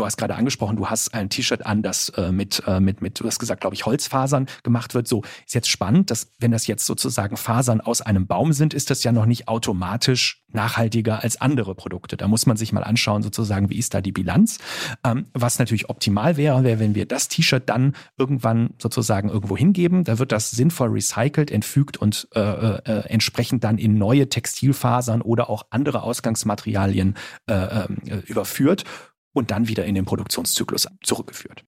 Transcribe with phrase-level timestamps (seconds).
[0.00, 3.20] du hast gerade angesprochen, du hast ein T-Shirt an, das äh, mit, äh, mit, mit,
[3.20, 5.06] du hast gesagt, glaube ich, Holzfasern gemacht wird.
[5.06, 8.90] So ist jetzt spannend, dass wenn das jetzt sozusagen Fasern aus einem Baum sind, ist
[8.90, 12.16] das ja noch nicht automatisch nachhaltiger als andere Produkte.
[12.16, 14.58] Da muss man sich mal anschauen, sozusagen, wie ist da die Bilanz.
[15.04, 20.04] Ähm, was natürlich optimal wäre, wäre, wenn wir das T-Shirt dann irgendwann sozusagen irgendwo hingeben.
[20.04, 25.50] Da wird das sinnvoll recycelt, entfügt und äh, äh, entsprechend dann in neue Textilfasern oder
[25.50, 27.16] auch andere Ausgangsmaterialien
[27.48, 27.86] äh, äh,
[28.26, 28.84] überführt
[29.32, 31.64] und dann wieder in den Produktionszyklus zurückgeführt.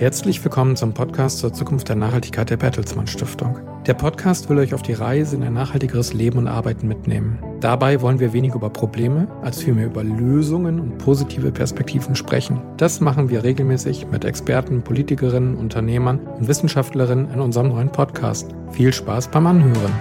[0.00, 3.58] Herzlich willkommen zum Podcast zur Zukunft der Nachhaltigkeit der Bertelsmann Stiftung.
[3.84, 7.38] Der Podcast will euch auf die Reise in ein nachhaltigeres Leben und Arbeiten mitnehmen.
[7.60, 12.62] Dabei wollen wir weniger über Probleme, als vielmehr über Lösungen und positive Perspektiven sprechen.
[12.78, 18.54] Das machen wir regelmäßig mit Experten, Politikerinnen, Unternehmern und Wissenschaftlerinnen in unserem neuen Podcast.
[18.70, 19.92] Viel Spaß beim Anhören.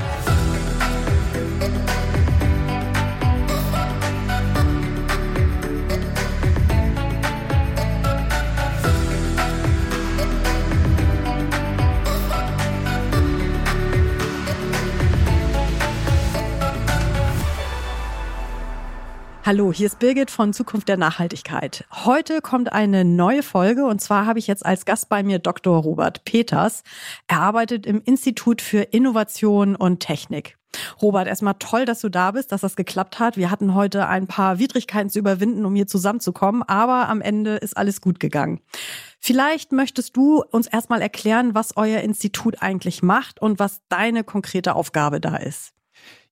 [19.50, 21.83] Hallo, hier ist Birgit von Zukunft der Nachhaltigkeit.
[22.05, 25.75] Heute kommt eine neue Folge und zwar habe ich jetzt als Gast bei mir Dr.
[25.81, 26.83] Robert Peters.
[27.25, 30.59] Er arbeitet im Institut für Innovation und Technik.
[31.02, 33.38] Robert, erstmal toll, dass du da bist, dass das geklappt hat.
[33.38, 37.75] Wir hatten heute ein paar Widrigkeiten zu überwinden, um hier zusammenzukommen, aber am Ende ist
[37.75, 38.61] alles gut gegangen.
[39.19, 44.75] Vielleicht möchtest du uns erstmal erklären, was euer Institut eigentlich macht und was deine konkrete
[44.75, 45.73] Aufgabe da ist.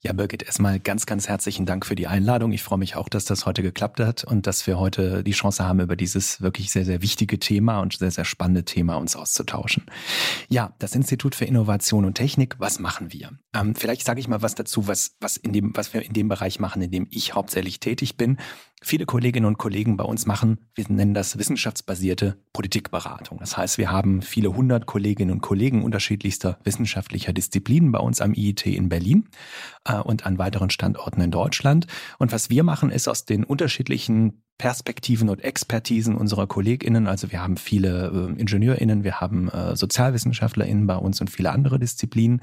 [0.04, 2.52] Ja, Birgit, erstmal ganz, ganz herzlichen Dank für die Einladung.
[2.52, 5.66] Ich freue mich auch, dass das heute geklappt hat und dass wir heute die Chance
[5.66, 9.86] haben, über dieses wirklich sehr, sehr wichtige Thema und sehr, sehr spannende Thema uns auszutauschen.
[10.50, 13.32] Ja, das Institut für Innovation und Technik, was machen wir?
[13.56, 16.28] Ähm, vielleicht sage ich mal was dazu, was, was, in dem, was wir in dem
[16.28, 18.38] Bereich machen, in dem ich hauptsächlich tätig bin.
[18.84, 23.40] Viele Kolleginnen und Kollegen bei uns machen, wir nennen das wissenschaftsbasierte Politikberatung.
[23.40, 28.34] Das heißt, wir haben viele hundert Kolleginnen und Kollegen unterschiedlichster wissenschaftlicher Disziplinen bei uns am
[28.34, 29.30] IIT in Berlin
[29.86, 31.88] äh, und an weiteren Standorten in Deutschland.
[32.20, 37.08] Und was wir machen, ist aus den unterschiedlichen Perspektiven und Expertisen unserer KollegInnen.
[37.08, 41.80] Also wir haben viele äh, IngenieurInnen, wir haben äh, SozialwissenschaftlerInnen bei uns und viele andere
[41.80, 42.42] Disziplinen,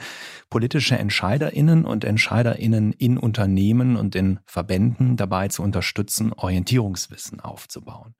[0.51, 8.15] politische EntscheiderInnen und EntscheiderInnen in Unternehmen und in Verbänden dabei zu unterstützen, Orientierungswissen aufzubauen.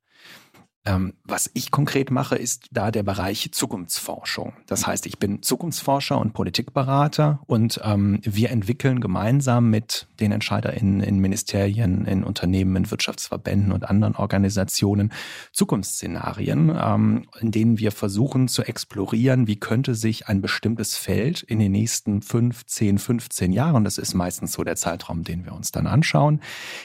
[0.87, 4.53] Ähm, was ich konkret mache, ist da der Bereich Zukunftsforschung.
[4.67, 11.01] Das heißt, ich bin Zukunftsforscher und Politikberater und ähm, wir entwickeln gemeinsam mit den EntscheiderInnen
[11.01, 15.11] in Ministerien, in Unternehmen, in Wirtschaftsverbänden und anderen Organisationen
[15.53, 21.61] Zukunftsszenarien, ähm, in denen wir versuchen zu explorieren, wie könnte sich ein bestimmtes Feld in
[21.61, 25.73] den nächsten 5, 10, 15 Jahren, das ist meistens so der Zeitraum, den wir uns
[25.73, 26.41] dann anschauen,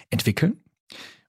[0.10, 0.62] entwickeln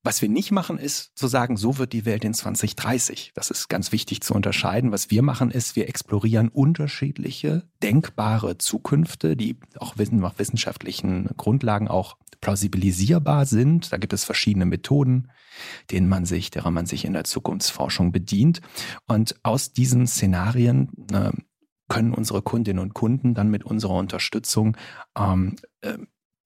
[0.02, 3.32] was wir nicht machen, ist zu sagen, so wird die Welt in 2030.
[3.34, 4.92] Das ist ganz wichtig zu unterscheiden.
[4.92, 12.16] Was wir machen, ist, wir explorieren unterschiedliche denkbare Zukünfte, die auch nach wissenschaftlichen Grundlagen auch
[12.40, 13.92] plausibilisierbar sind.
[13.92, 15.30] Da gibt es verschiedene Methoden,
[15.90, 18.62] denen man sich, derer man sich in der Zukunftsforschung bedient.
[19.06, 21.30] Und aus diesen Szenarien äh,
[21.88, 24.78] können unsere Kundinnen und Kunden dann mit unserer Unterstützung
[25.18, 25.98] ähm, äh,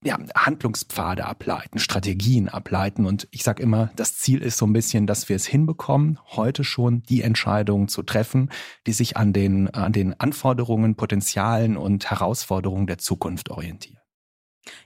[0.04, 3.06] ja, Handlungspfade ableiten, Strategien ableiten.
[3.06, 6.62] Und ich sage immer, das Ziel ist so ein bisschen, dass wir es hinbekommen, heute
[6.62, 8.50] schon die Entscheidungen zu treffen,
[8.86, 14.03] die sich an den, an den Anforderungen, Potenzialen und Herausforderungen der Zukunft orientieren.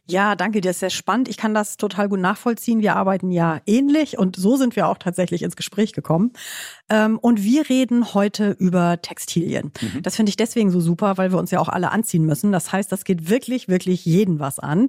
[0.07, 0.71] Ja, danke dir.
[0.71, 1.29] Das ist sehr spannend.
[1.29, 2.81] Ich kann das total gut nachvollziehen.
[2.81, 6.33] Wir arbeiten ja ähnlich und so sind wir auch tatsächlich ins Gespräch gekommen.
[6.89, 9.73] Ähm, und wir reden heute über Textilien.
[9.81, 10.03] Mhm.
[10.03, 12.53] Das finde ich deswegen so super, weil wir uns ja auch alle anziehen müssen.
[12.53, 14.89] Das heißt, das geht wirklich, wirklich jeden was an.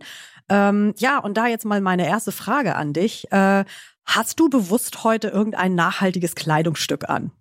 [0.50, 3.32] Ähm, ja, und da jetzt mal meine erste Frage an dich.
[3.32, 3.66] Äh,
[4.06, 7.32] hast du bewusst heute irgendein nachhaltiges Kleidungsstück an?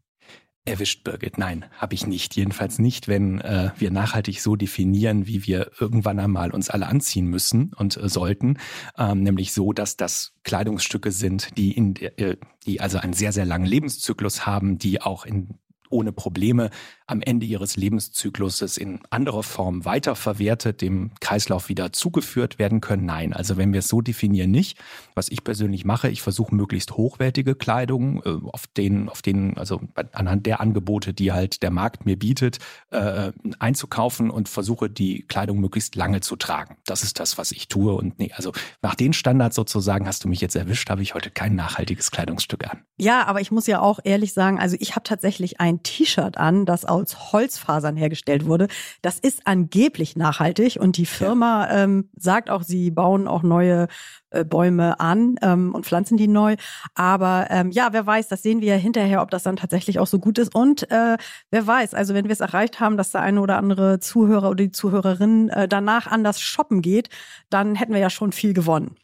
[0.69, 1.39] Erwischt, Birgit.
[1.39, 2.37] Nein, habe ich nicht.
[2.37, 7.27] Jedenfalls nicht, wenn äh, wir nachhaltig so definieren, wie wir irgendwann einmal uns alle anziehen
[7.27, 8.59] müssen und äh, sollten.
[8.97, 13.47] Ähm, nämlich so, dass das Kleidungsstücke sind, die in äh, die also einen sehr, sehr
[13.47, 15.59] langen Lebenszyklus haben, die auch in
[15.91, 16.71] ohne Probleme
[17.07, 23.07] am Ende ihres Lebenszykluses in anderer Form weiterverwertet, dem Kreislauf wieder zugeführt werden können?
[23.07, 24.79] Nein, also wenn wir es so definieren, nicht.
[25.15, 29.81] Was ich persönlich mache, ich versuche möglichst hochwertige Kleidung äh, auf den, auf den, also
[30.13, 32.59] anhand der Angebote, die halt der Markt mir bietet,
[32.91, 36.77] äh, einzukaufen und versuche die Kleidung möglichst lange zu tragen.
[36.85, 37.95] Das ist das, was ich tue.
[37.95, 38.53] Und nee, also
[38.83, 42.69] nach den Standards sozusagen hast du mich jetzt erwischt, habe ich heute kein nachhaltiges Kleidungsstück
[42.69, 42.85] an.
[42.99, 46.37] Ja, aber ich muss ja auch ehrlich sagen, also ich habe tatsächlich ein ein T-Shirt
[46.37, 48.69] an, das aus Holzfasern hergestellt wurde.
[49.03, 51.85] Das ist angeblich nachhaltig und die Firma ja.
[51.85, 53.89] ähm, sagt auch, sie bauen auch neue
[54.31, 56.57] äh, Bäume an ähm, und pflanzen die neu.
[56.95, 60.07] Aber ähm, ja, wer weiß, das sehen wir ja hinterher, ob das dann tatsächlich auch
[60.07, 60.55] so gut ist.
[60.55, 61.17] Und äh,
[61.51, 64.65] wer weiß, also wenn wir es erreicht haben, dass der eine oder andere Zuhörer oder
[64.65, 67.09] die Zuhörerin äh, danach anders shoppen geht,
[67.51, 68.97] dann hätten wir ja schon viel gewonnen.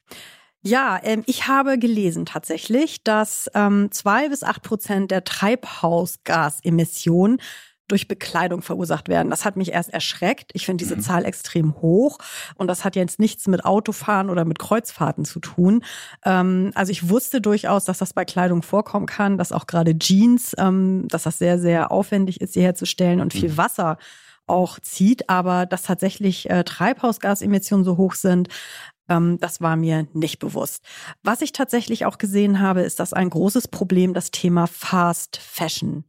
[0.66, 7.38] Ja, ähm, ich habe gelesen tatsächlich, dass ähm, zwei bis acht Prozent der Treibhausgasemissionen
[7.86, 9.28] durch Bekleidung verursacht werden.
[9.28, 10.52] Das hat mich erst erschreckt.
[10.54, 11.02] Ich finde diese mhm.
[11.02, 12.16] Zahl extrem hoch
[12.54, 15.84] und das hat jetzt nichts mit Autofahren oder mit Kreuzfahrten zu tun.
[16.24, 20.54] Ähm, also ich wusste durchaus, dass das bei Kleidung vorkommen kann, dass auch gerade Jeans,
[20.56, 23.58] ähm, dass das sehr, sehr aufwendig ist, sie herzustellen und viel mhm.
[23.58, 23.98] Wasser
[24.46, 28.48] auch zieht, aber dass tatsächlich äh, Treibhausgasemissionen so hoch sind,
[29.06, 30.82] das war mir nicht bewusst.
[31.22, 36.04] Was ich tatsächlich auch gesehen habe, ist, dass ein großes Problem das Thema Fast Fashion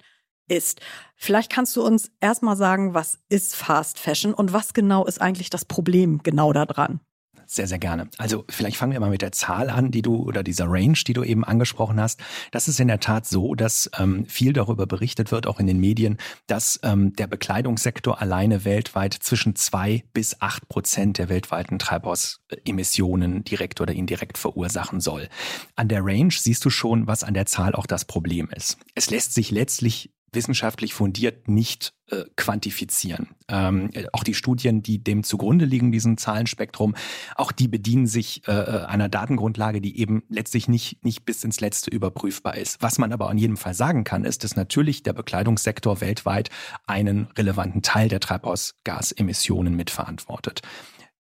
[0.48, 0.82] ist.
[1.16, 5.50] Vielleicht kannst du uns erstmal sagen, was ist Fast Fashion und was genau ist eigentlich
[5.50, 7.00] das Problem genau daran?
[7.48, 8.10] Sehr, sehr gerne.
[8.18, 11.14] Also vielleicht fangen wir mal mit der Zahl an, die du oder dieser Range, die
[11.14, 12.20] du eben angesprochen hast.
[12.52, 15.80] Das ist in der Tat so, dass ähm, viel darüber berichtet wird, auch in den
[15.80, 23.44] Medien, dass ähm, der Bekleidungssektor alleine weltweit zwischen zwei bis acht Prozent der weltweiten Treibhausemissionen
[23.44, 25.30] direkt oder indirekt verursachen soll.
[25.76, 28.78] An der Range siehst du schon, was an der Zahl auch das Problem ist.
[28.96, 33.30] Es lässt sich letztlich wissenschaftlich fundiert nicht äh, quantifizieren.
[33.48, 36.96] Ähm, auch die Studien, die dem zugrunde liegen, diesem Zahlenspektrum,
[37.36, 41.62] auch die bedienen sich äh, äh, einer Datengrundlage, die eben letztlich nicht, nicht bis ins
[41.62, 42.82] Letzte überprüfbar ist.
[42.82, 46.50] Was man aber in jedem Fall sagen kann, ist, dass natürlich der Bekleidungssektor weltweit
[46.86, 50.62] einen relevanten Teil der Treibhausgasemissionen mitverantwortet.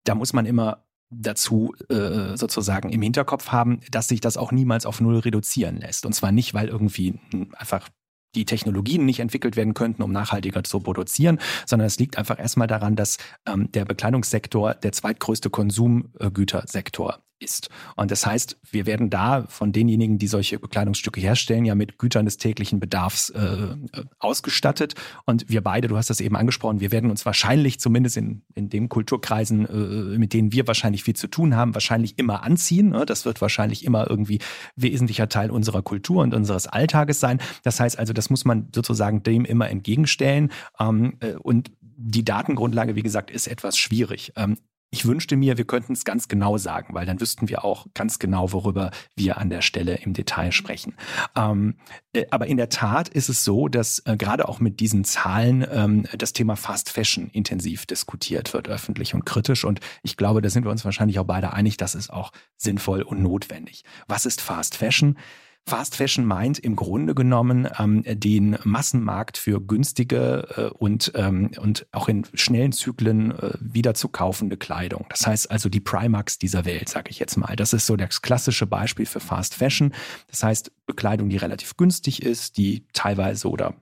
[0.05, 4.87] Da muss man immer dazu äh, sozusagen im Hinterkopf haben, dass sich das auch niemals
[4.87, 6.07] auf Null reduzieren lässt.
[6.07, 7.19] Und zwar nicht, weil irgendwie
[7.55, 7.89] einfach
[8.35, 12.67] die Technologien nicht entwickelt werden könnten, um nachhaltiger zu produzieren, sondern es liegt einfach erstmal
[12.67, 17.69] daran, dass ähm, der Bekleidungssektor der zweitgrößte Konsumgütersektor ist.
[17.97, 22.25] Und das heißt, wir werden da von denjenigen, die solche Bekleidungsstücke herstellen, ja mit Gütern
[22.25, 23.77] des täglichen Bedarfs äh,
[24.19, 24.95] ausgestattet.
[25.27, 28.69] Und wir beide, du hast das eben angesprochen, wir werden uns wahrscheinlich, zumindest in, in
[28.69, 32.91] den Kulturkreisen, äh, mit denen wir wahrscheinlich viel zu tun haben, wahrscheinlich immer anziehen.
[32.91, 33.07] Ne?
[33.07, 34.41] Das wird wahrscheinlich immer irgendwie
[34.77, 37.41] wesentlicher Teil unserer Kultur und unseres Alltages sein.
[37.63, 40.51] Das heißt also, das muss man sozusagen dem immer entgegenstellen.
[40.79, 44.33] Ähm, äh, und die Datengrundlage, wie gesagt, ist etwas schwierig.
[44.37, 44.57] Ähm,
[44.95, 48.21] ich wünschte mir, wir könnten es ganz genau sagen, weil dann wüssten wir auch ganz
[48.21, 50.95] genau, worüber wir an der Stelle im Detail sprechen.
[51.35, 51.75] Ähm,
[52.13, 55.67] äh, aber in der Tat ist es so, dass äh, gerade auch mit diesen Zahlen
[55.69, 59.65] ähm, das Thema Fast Fashion intensiv diskutiert wird, öffentlich und kritisch.
[59.65, 63.03] Und ich glaube, da sind wir uns wahrscheinlich auch beide einig, das ist auch sinnvoll
[63.03, 63.83] und notwendig.
[64.07, 65.19] Was ist Fast Fashion?
[65.67, 71.87] Fast Fashion meint im Grunde genommen ähm, den Massenmarkt für günstige äh, und, ähm, und
[71.91, 75.07] auch in schnellen Zyklen äh, wieder zu kaufende Kleidung.
[75.09, 77.57] Das heißt also die Primax dieser Welt, sage ich jetzt mal.
[77.57, 79.95] Das ist so das klassische Beispiel für Fast Fashion.
[80.29, 83.75] Das heißt Bekleidung, die relativ günstig ist, die teilweise oder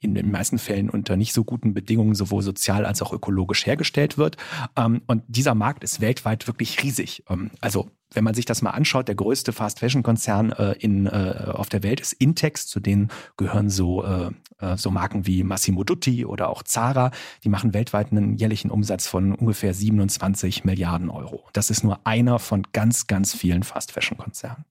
[0.00, 4.18] in den meisten Fällen unter nicht so guten Bedingungen sowohl sozial als auch ökologisch hergestellt
[4.18, 4.36] wird.
[4.76, 7.24] Ähm, und dieser Markt ist weltweit wirklich riesig.
[7.28, 11.06] Ähm, also wenn man sich das mal anschaut, der größte Fast Fashion Konzern äh, in,
[11.06, 14.30] äh, auf der Welt ist Intex, zu denen gehören so, äh,
[14.76, 17.10] so Marken wie Massimo Dutti oder auch Zara.
[17.42, 21.48] Die machen weltweit einen jährlichen Umsatz von ungefähr 27 Milliarden Euro.
[21.52, 24.64] Das ist nur einer von ganz, ganz vielen Fast Fashion Konzernen.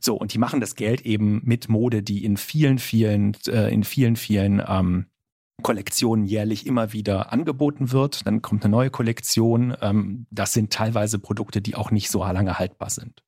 [0.00, 3.84] So, und die machen das Geld eben mit Mode, die in vielen, vielen, äh, in
[3.84, 5.06] vielen, vielen ähm,
[5.62, 8.26] Kollektionen jährlich immer wieder angeboten wird.
[8.26, 9.76] Dann kommt eine neue Kollektion.
[9.80, 13.22] Ähm, das sind teilweise Produkte, die auch nicht so lange haltbar sind.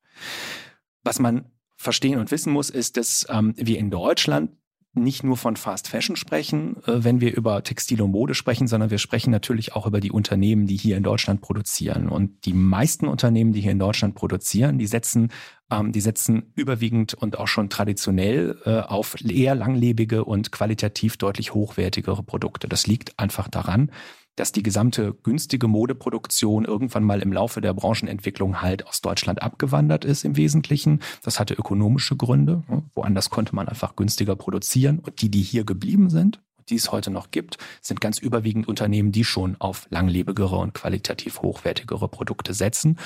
[1.03, 1.45] Was man
[1.77, 4.51] verstehen und wissen muss, ist, dass ähm, wir in Deutschland
[4.95, 8.91] nicht nur von Fast Fashion sprechen, äh, wenn wir über Textil und Mode sprechen, sondern
[8.91, 12.09] wir sprechen natürlich auch über die Unternehmen, die hier in Deutschland produzieren.
[12.09, 15.31] Und die meisten Unternehmen, die hier in Deutschland produzieren, die setzen,
[15.71, 21.53] ähm, die setzen überwiegend und auch schon traditionell äh, auf eher langlebige und qualitativ deutlich
[21.53, 22.67] hochwertigere Produkte.
[22.67, 23.91] Das liegt einfach daran,
[24.35, 30.05] dass die gesamte günstige Modeproduktion irgendwann mal im Laufe der Branchenentwicklung halt aus Deutschland abgewandert
[30.05, 31.01] ist im Wesentlichen.
[31.23, 32.63] Das hatte ökonomische Gründe.
[32.93, 34.99] Woanders konnte man einfach günstiger produzieren.
[34.99, 39.11] Und die, die hier geblieben sind, die es heute noch gibt, sind ganz überwiegend Unternehmen,
[39.11, 42.97] die schon auf langlebigere und qualitativ hochwertigere Produkte setzen.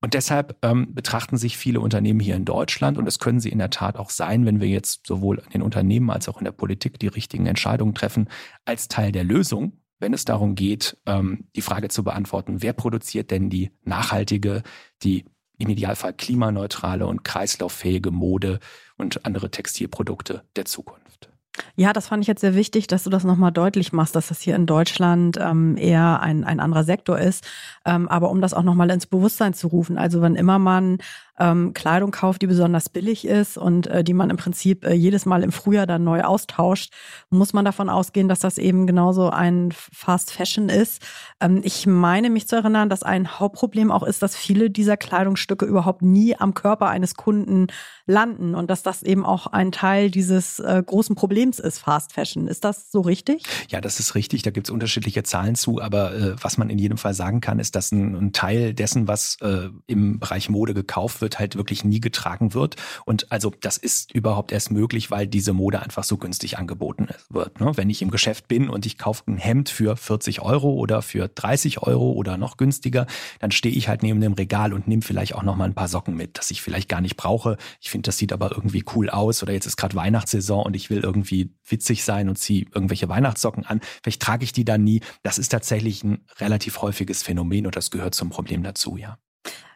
[0.00, 3.58] Und deshalb ähm, betrachten sich viele Unternehmen hier in Deutschland, und das können sie in
[3.58, 6.52] der Tat auch sein, wenn wir jetzt sowohl in den Unternehmen als auch in der
[6.52, 8.28] Politik die richtigen Entscheidungen treffen,
[8.64, 13.30] als Teil der Lösung wenn es darum geht, ähm, die Frage zu beantworten, wer produziert
[13.30, 14.64] denn die nachhaltige,
[15.02, 15.24] die
[15.58, 18.58] im Idealfall klimaneutrale und kreislauffähige Mode
[18.96, 21.30] und andere Textilprodukte der Zukunft.
[21.76, 24.40] Ja, das fand ich jetzt sehr wichtig, dass du das nochmal deutlich machst, dass das
[24.40, 27.46] hier in Deutschland ähm, eher ein, ein anderer Sektor ist.
[27.84, 30.98] Ähm, aber um das auch nochmal ins Bewusstsein zu rufen, also wenn immer man
[31.42, 35.26] ähm, Kleidung kauft, die besonders billig ist und äh, die man im Prinzip äh, jedes
[35.26, 36.92] Mal im Frühjahr dann neu austauscht,
[37.30, 41.02] muss man davon ausgehen, dass das eben genauso ein Fast Fashion ist.
[41.40, 45.64] Ähm, ich meine mich zu erinnern, dass ein Hauptproblem auch ist, dass viele dieser Kleidungsstücke
[45.64, 47.66] überhaupt nie am Körper eines Kunden
[48.06, 52.46] landen und dass das eben auch ein Teil dieses äh, großen Problems ist, Fast Fashion.
[52.46, 53.42] Ist das so richtig?
[53.68, 54.42] Ja, das ist richtig.
[54.42, 57.58] Da gibt es unterschiedliche Zahlen zu, aber äh, was man in jedem Fall sagen kann,
[57.58, 61.84] ist, dass ein, ein Teil dessen, was äh, im Bereich Mode gekauft wird, halt wirklich
[61.84, 62.76] nie getragen wird.
[63.04, 67.60] Und also das ist überhaupt erst möglich, weil diese Mode einfach so günstig angeboten wird.
[67.60, 67.72] Ne?
[67.76, 71.28] Wenn ich im Geschäft bin und ich kaufe ein Hemd für 40 Euro oder für
[71.28, 73.06] 30 Euro oder noch günstiger,
[73.40, 75.88] dann stehe ich halt neben dem Regal und nehme vielleicht auch noch mal ein paar
[75.88, 77.56] Socken mit, dass ich vielleicht gar nicht brauche.
[77.80, 80.90] Ich finde, das sieht aber irgendwie cool aus oder jetzt ist gerade Weihnachtssaison und ich
[80.90, 83.80] will irgendwie witzig sein und ziehe irgendwelche Weihnachtssocken an.
[84.02, 85.00] Vielleicht trage ich die dann nie.
[85.22, 89.18] Das ist tatsächlich ein relativ häufiges Phänomen und das gehört zum Problem dazu, ja.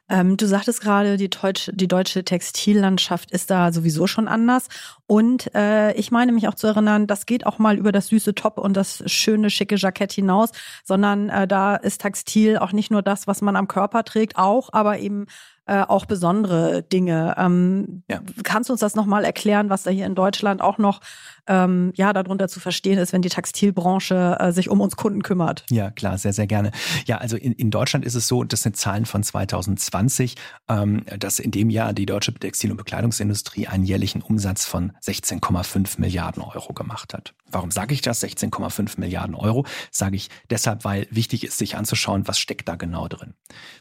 [0.09, 4.69] Ähm, du sagtest gerade, die, Deutsch, die deutsche Textillandschaft ist da sowieso schon anders.
[5.07, 8.35] Und äh, ich meine mich auch zu erinnern, das geht auch mal über das süße
[8.35, 10.51] Top und das schöne, schicke Jackett hinaus,
[10.85, 14.69] sondern äh, da ist Textil auch nicht nur das, was man am Körper trägt, auch,
[14.73, 15.27] aber eben
[15.67, 17.35] äh, auch besondere Dinge.
[17.37, 18.21] Ähm, ja.
[18.45, 21.01] Kannst du uns das nochmal erklären, was da hier in Deutschland auch noch
[21.49, 25.65] ähm, ja darunter zu verstehen ist, wenn die Textilbranche äh, sich um uns Kunden kümmert?
[25.71, 26.73] Ja, klar, sehr, sehr gerne.
[27.07, 30.37] Ja, also in, in Deutschland ist es so, das sind Zahlen von 2020,
[30.69, 36.00] ähm, dass in dem Jahr die deutsche Textil- und Bekleidungsindustrie einen jährlichen Umsatz von 16,5
[36.00, 37.35] Milliarden Euro gemacht hat.
[37.50, 38.23] Warum sage ich das?
[38.23, 39.65] 16,5 Milliarden Euro.
[39.91, 43.35] Sage ich deshalb, weil wichtig ist, sich anzuschauen, was steckt da genau drin.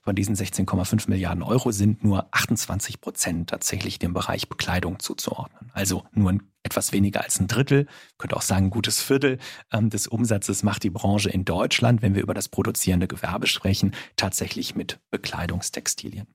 [0.04, 5.72] Von diesen 16,5 Milliarden Euro sind nur 28 Prozent tatsächlich dem Bereich Bekleidung zuzuordnen.
[5.74, 9.38] Also nur ein, etwas weniger als ein Drittel, könnte auch sagen ein gutes Viertel
[9.72, 13.94] ähm, des Umsatzes macht die Branche in Deutschland, wenn wir über das produzierende Gewerbe sprechen,
[14.18, 16.28] tatsächlich mit Bekleidungstextilien.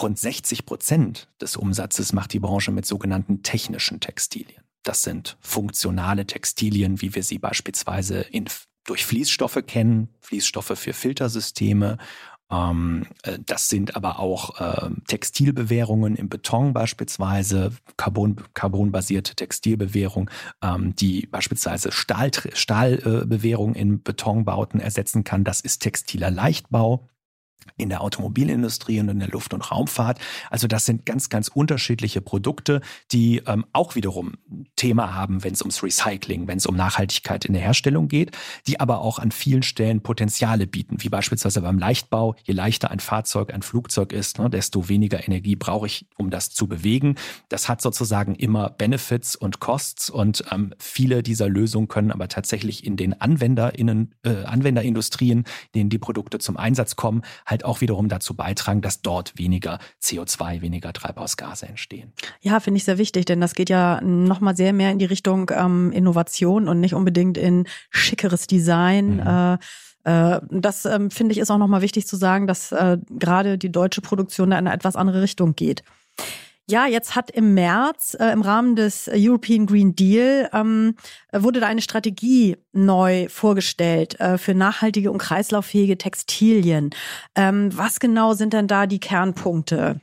[0.00, 4.62] Rund 60 Prozent des Umsatzes macht die Branche mit sogenannten technischen Textilien.
[4.82, 8.46] Das sind funktionale Textilien, wie wir sie beispielsweise in,
[8.84, 11.98] durch Fließstoffe kennen, Fließstoffe für Filtersysteme
[12.48, 20.30] das sind aber auch äh, Textilbewährungen im Beton beispielsweise, Carbon, carbonbasierte Textilbewährung,
[20.62, 25.42] ähm, die beispielsweise Stahl, Stahlbewährung in Betonbauten ersetzen kann.
[25.44, 27.08] Das ist textiler Leichtbau
[27.76, 30.18] in der Automobilindustrie und in der Luft- und Raumfahrt.
[30.50, 32.80] Also das sind ganz, ganz unterschiedliche Produkte,
[33.12, 34.34] die ähm, auch wiederum
[34.76, 38.80] Thema haben, wenn es ums Recycling, wenn es um Nachhaltigkeit in der Herstellung geht, die
[38.80, 42.34] aber auch an vielen Stellen Potenziale bieten, wie beispielsweise beim Leichtbau.
[42.44, 46.50] Je leichter ein Fahrzeug, ein Flugzeug ist, ne, desto weniger Energie brauche ich, um das
[46.50, 47.16] zu bewegen.
[47.48, 52.84] Das hat sozusagen immer Benefits und Costs und ähm, viele dieser Lösungen können aber tatsächlich
[52.84, 55.44] in den AnwenderInnen, äh, Anwenderindustrien,
[55.74, 60.60] denen die Produkte zum Einsatz kommen, halt auch wiederum dazu beitragen, dass dort weniger CO2,
[60.60, 62.12] weniger Treibhausgase entstehen.
[62.40, 65.50] Ja, finde ich sehr wichtig, denn das geht ja nochmal sehr mehr in die Richtung
[65.54, 69.16] ähm, Innovation und nicht unbedingt in schickeres Design.
[69.16, 69.58] Mhm.
[70.04, 73.58] Äh, äh das ähm, finde ich ist auch nochmal wichtig zu sagen, dass äh, gerade
[73.58, 75.82] die deutsche Produktion in eine etwas andere Richtung geht.
[76.68, 80.96] Ja, jetzt hat im März äh, im Rahmen des European Green Deal ähm,
[81.32, 86.90] wurde da eine Strategie neu vorgestellt äh, für nachhaltige und kreislauffähige Textilien.
[87.36, 90.00] Ähm, was genau sind denn da die Kernpunkte?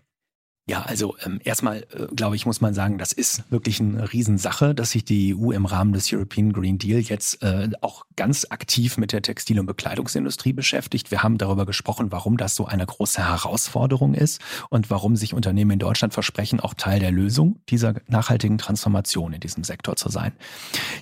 [0.65, 4.73] Ja, also ähm, erstmal, äh, glaube ich, muss man sagen, das ist wirklich eine Riesensache,
[4.73, 8.97] dass sich die EU im Rahmen des European Green Deal jetzt äh, auch ganz aktiv
[8.97, 11.11] mit der Textil- und Bekleidungsindustrie beschäftigt.
[11.11, 14.39] Wir haben darüber gesprochen, warum das so eine große Herausforderung ist
[14.69, 19.41] und warum sich Unternehmen in Deutschland versprechen, auch Teil der Lösung dieser nachhaltigen Transformation in
[19.41, 20.31] diesem Sektor zu sein.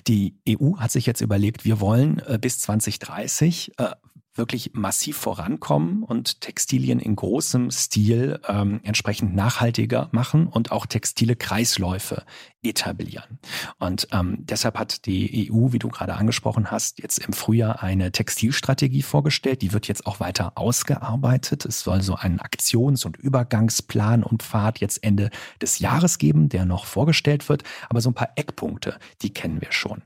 [0.08, 3.90] Die EU hat sich jetzt überlegt, wir wollen äh, bis 2030 äh,
[4.34, 11.36] wirklich massiv vorankommen und Textilien in großem Stil ähm, entsprechend nachhaltiger machen und auch textile
[11.36, 12.24] Kreisläufe
[12.62, 13.38] etablieren.
[13.78, 18.12] Und ähm, deshalb hat die EU, wie du gerade angesprochen hast, jetzt im Frühjahr eine
[18.12, 19.62] Textilstrategie vorgestellt.
[19.62, 21.66] Die wird jetzt auch weiter ausgearbeitet.
[21.66, 26.64] Es soll so einen Aktions- und Übergangsplan und Pfad jetzt Ende des Jahres geben, der
[26.64, 27.64] noch vorgestellt wird.
[27.90, 30.02] Aber so ein paar Eckpunkte, die kennen wir schon.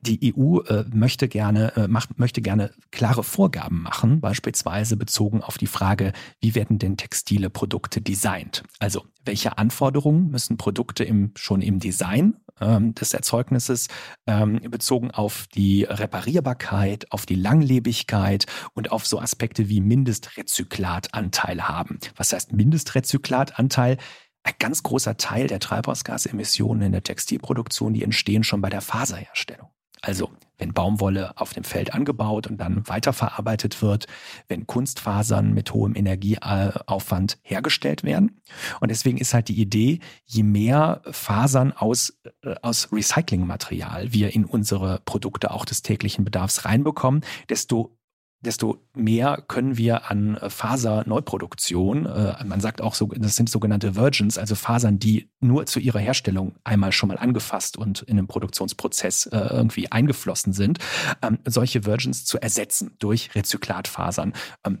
[0.00, 5.58] Die EU äh, möchte gerne, äh, macht, möchte gerne klare Vorgaben machen, beispielsweise bezogen auf
[5.58, 8.62] die Frage, wie werden denn textile Produkte designt?
[8.78, 13.88] Also welche Anforderungen müssen Produkte im, schon im Design ähm, des Erzeugnisses
[14.26, 21.98] ähm, bezogen auf die Reparierbarkeit, auf die Langlebigkeit und auf so Aspekte wie Mindestrezyklatanteil haben.
[22.16, 23.98] Was heißt Mindestrezyklatanteil?
[24.44, 29.68] Ein ganz großer Teil der Treibhausgasemissionen in der Textilproduktion, die entstehen schon bei der Faserherstellung.
[30.02, 34.06] Also wenn Baumwolle auf dem Feld angebaut und dann weiterverarbeitet wird,
[34.48, 38.40] wenn Kunstfasern mit hohem Energieaufwand hergestellt werden.
[38.80, 44.44] Und deswegen ist halt die Idee, je mehr Fasern aus, äh, aus Recyclingmaterial wir in
[44.44, 47.96] unsere Produkte auch des täglichen Bedarfs reinbekommen, desto
[48.44, 53.96] desto mehr können wir an äh, Faserneuproduktion, äh, man sagt auch so, das sind sogenannte
[53.96, 58.26] Virgins, also Fasern, die nur zu ihrer Herstellung einmal schon mal angefasst und in den
[58.26, 60.78] Produktionsprozess äh, irgendwie eingeflossen sind,
[61.22, 64.32] ähm, solche Virgins zu ersetzen durch Rezyklatfasern.
[64.64, 64.80] Ähm,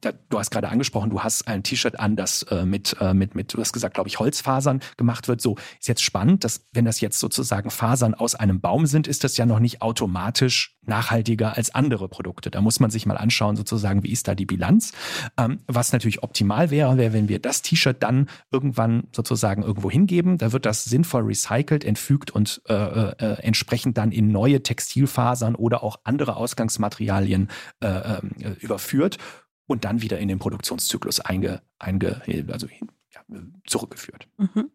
[0.00, 3.54] du hast gerade angesprochen, du hast ein T-Shirt an, das äh, mit, äh, mit, mit,
[3.54, 5.40] du hast gesagt, glaube ich, Holzfasern gemacht wird.
[5.40, 9.24] So ist jetzt spannend, dass wenn das jetzt sozusagen Fasern aus einem Baum sind, ist
[9.24, 12.50] das ja noch nicht automatisch nachhaltiger als andere Produkte.
[12.50, 14.92] Da muss man sich mal anschauen, sozusagen, wie ist da die Bilanz.
[15.36, 20.38] Ähm, was natürlich optimal wäre, wäre, wenn wir das T-Shirt dann irgendwann sozusagen irgendwo hingeben.
[20.38, 25.54] Da wird das sinnvoll recycelt, entfügt und äh, äh, äh entsprechend dann in neue Textilfasern
[25.54, 27.48] oder auch andere Ausgangsmaterialien
[27.80, 29.18] äh, ähm, überführt
[29.66, 33.20] und dann wieder in den Produktionszyklus einge, einge also ja,
[33.66, 34.28] zurückgeführt.
[34.38, 34.70] Mhm.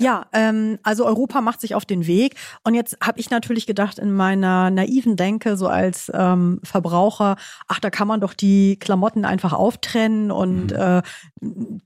[0.00, 2.34] Ja, ähm, also Europa macht sich auf den Weg.
[2.64, 7.36] Und jetzt habe ich natürlich gedacht in meiner naiven Denke, so als ähm, Verbraucher,
[7.68, 10.78] ach, da kann man doch die Klamotten einfach auftrennen und mhm.
[10.78, 11.02] äh,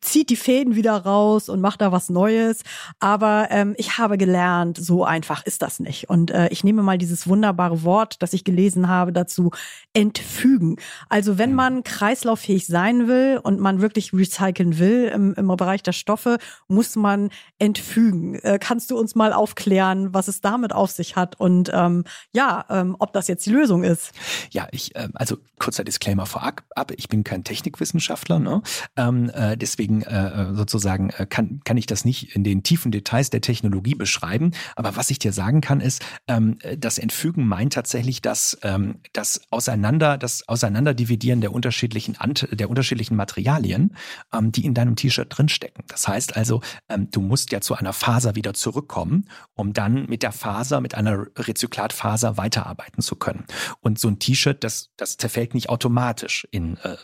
[0.00, 2.62] zieht die Fäden wieder raus und macht da was Neues.
[3.00, 6.08] Aber ähm, ich habe gelernt, so einfach ist das nicht.
[6.08, 9.50] Und äh, ich nehme mal dieses wunderbare Wort, das ich gelesen habe, dazu
[9.92, 10.76] entfügen.
[11.08, 15.90] Also wenn man kreislauffähig sein will und man wirklich recyceln will im, im Bereich der
[15.90, 18.34] Stoffe, muss man entfügen Lügen.
[18.36, 22.64] Äh, kannst du uns mal aufklären, was es damit auf sich hat und ähm, ja,
[22.68, 24.12] ähm, ob das jetzt die Lösung ist?
[24.50, 26.62] Ja, ich, äh, also kurzer Disclaimer vorab,
[26.96, 28.62] ich bin kein Technikwissenschaftler, ne?
[28.96, 33.30] ähm, äh, deswegen äh, sozusagen äh, kann, kann ich das nicht in den tiefen Details
[33.30, 34.52] der Technologie beschreiben.
[34.76, 39.40] Aber was ich dir sagen kann, ist, ähm, das Entfügen meint tatsächlich, dass ähm, das
[39.50, 43.96] Auseinander, das Auseinanderdividieren der unterschiedlichen Ant der unterschiedlichen Materialien,
[44.32, 45.84] ähm, die in deinem T-Shirt drinstecken.
[45.88, 50.32] Das heißt also, du musst ja zu einer Faser wieder zurückkommen, um dann mit der
[50.32, 53.44] Faser, mit einer Rezyklatfaser weiterarbeiten zu können.
[53.80, 56.96] Und so ein T-Shirt, das, das zerfällt nicht automatisch in äh,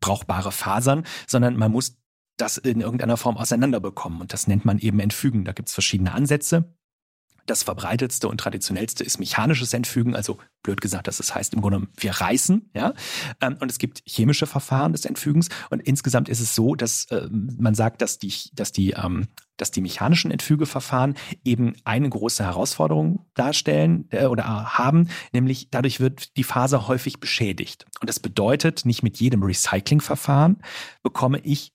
[0.00, 1.98] brauchbare Fasern, sondern man muss
[2.36, 4.20] das in irgendeiner Form auseinanderbekommen.
[4.20, 5.44] Und das nennt man eben Entfügen.
[5.44, 6.74] Da gibt es verschiedene Ansätze.
[7.46, 11.86] Das verbreitetste und traditionellste ist mechanisches Entfügen, also blöd gesagt, dass es heißt im Grunde,
[11.96, 12.94] wir reißen, ja.
[13.40, 15.48] Ähm, und es gibt chemische Verfahren des Entfügens.
[15.70, 19.28] Und insgesamt ist es so, dass äh, man sagt, dass die, dass die, ähm,
[19.58, 26.36] dass die mechanischen Entfügeverfahren eben eine große Herausforderung darstellen äh, oder haben, nämlich dadurch wird
[26.36, 27.84] die Faser häufig beschädigt.
[28.00, 30.62] Und das bedeutet, nicht mit jedem Recyclingverfahren
[31.02, 31.73] bekomme ich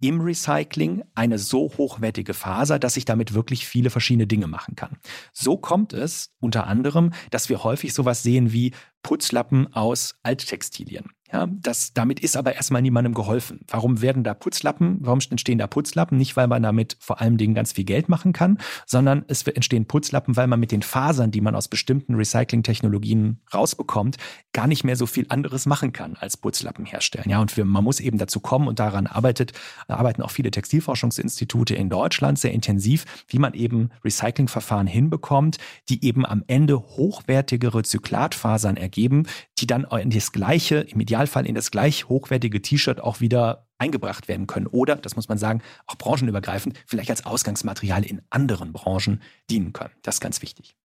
[0.00, 4.98] im Recycling eine so hochwertige Faser, dass ich damit wirklich viele verschiedene Dinge machen kann.
[5.32, 11.10] So kommt es unter anderem, dass wir häufig sowas sehen wie Putzlappen aus Alttextilien.
[11.30, 13.60] Ja, das, damit ist aber erstmal niemandem geholfen.
[13.68, 14.96] Warum werden da Putzlappen?
[15.00, 16.16] Warum entstehen da Putzlappen?
[16.16, 19.86] Nicht, weil man damit vor allem Dingen ganz viel Geld machen kann, sondern es entstehen
[19.86, 24.16] Putzlappen, weil man mit den Fasern, die man aus bestimmten Recycling-Technologien rausbekommt,
[24.54, 27.28] gar nicht mehr so viel anderes machen kann als Putzlappen herstellen.
[27.28, 29.52] Ja, und wir, man muss eben dazu kommen und daran arbeitet,
[29.86, 35.58] arbeiten auch viele Textilforschungsinstitute in Deutschland sehr intensiv, wie man eben Recyclingverfahren hinbekommt,
[35.90, 39.26] die eben am Ende hochwertige Rezyklatfasern ergeben,
[39.58, 44.46] die dann das gleiche, im Idealfall in das gleich hochwertige T-Shirt auch wieder eingebracht werden
[44.46, 44.68] können.
[44.68, 49.94] Oder, das muss man sagen, auch branchenübergreifend, vielleicht als Ausgangsmaterial in anderen Branchen dienen können.
[50.02, 50.76] Das ist ganz wichtig.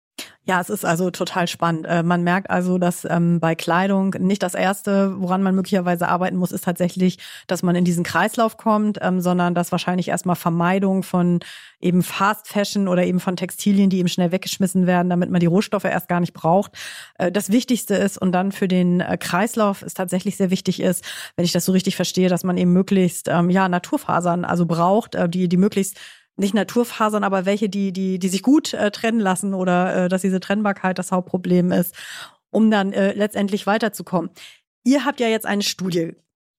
[0.46, 1.86] Ja, es ist also total spannend.
[1.88, 6.36] Äh, man merkt also, dass ähm, bei Kleidung nicht das Erste, woran man möglicherweise arbeiten
[6.36, 11.04] muss, ist tatsächlich, dass man in diesen Kreislauf kommt, ähm, sondern dass wahrscheinlich erstmal Vermeidung
[11.04, 11.40] von
[11.80, 15.46] eben Fast Fashion oder eben von Textilien, die eben schnell weggeschmissen werden, damit man die
[15.46, 16.74] Rohstoffe erst gar nicht braucht,
[17.18, 18.18] äh, das Wichtigste ist.
[18.18, 21.06] Und dann für den äh, Kreislauf ist tatsächlich sehr wichtig ist,
[21.38, 25.16] wenn ich das so richtig verstehe, dass man eben möglichst ähm, ja Naturfasern also braucht,
[25.16, 25.98] äh, die die möglichst
[26.36, 30.22] nicht Naturfasern, aber welche, die, die, die sich gut äh, trennen lassen oder äh, dass
[30.22, 31.96] diese Trennbarkeit das Hauptproblem ist,
[32.50, 34.32] um dann äh, letztendlich weiterzukommen.
[34.84, 36.16] Ihr habt ja jetzt eine Studie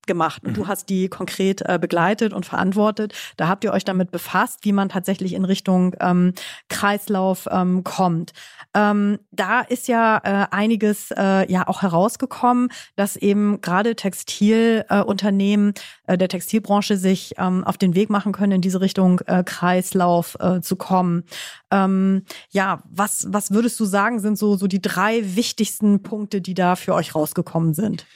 [0.06, 0.54] gemacht und mhm.
[0.54, 3.14] du hast die konkret äh, begleitet und verantwortet.
[3.36, 6.34] Da habt ihr euch damit befasst, wie man tatsächlich in Richtung ähm,
[6.68, 8.32] Kreislauf ähm, kommt.
[8.74, 15.74] Ähm, da ist ja äh, einiges äh, ja auch herausgekommen, dass eben gerade Textilunternehmen
[16.06, 20.36] äh, der Textilbranche sich ähm, auf den Weg machen können, in diese Richtung äh, Kreislauf
[20.40, 21.24] äh, zu kommen.
[21.70, 26.54] Ähm, ja, was was würdest du sagen, sind so so die drei wichtigsten Punkte, die
[26.54, 28.06] da für euch rausgekommen sind?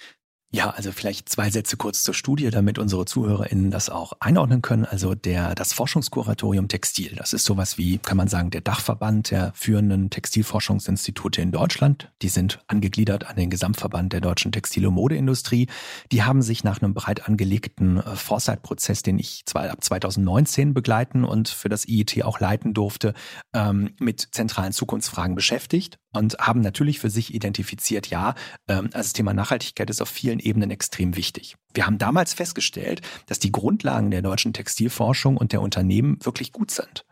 [0.50, 4.86] Ja, also vielleicht zwei Sätze kurz zur Studie, damit unsere ZuhörerInnen das auch einordnen können.
[4.86, 9.52] Also der, das Forschungskuratorium Textil, das ist sowas wie, kann man sagen, der Dachverband der
[9.54, 12.10] führenden Textilforschungsinstitute in Deutschland.
[12.22, 15.68] Die sind angegliedert an den Gesamtverband der deutschen Textil- und Modeindustrie.
[16.12, 21.24] Die haben sich nach einem breit angelegten äh, Foresight-Prozess, den ich zwar ab 2019 begleiten
[21.24, 23.12] und für das IET auch leiten durfte,
[23.52, 28.34] ähm, mit zentralen Zukunftsfragen beschäftigt und haben natürlich für sich identifiziert, ja,
[28.66, 31.56] ähm, also das Thema Nachhaltigkeit ist auf vielen Ebenen extrem wichtig.
[31.74, 36.70] Wir haben damals festgestellt, dass die Grundlagen der deutschen Textilforschung und der Unternehmen wirklich gut
[36.70, 37.04] sind.